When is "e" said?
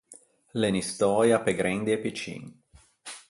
1.97-2.01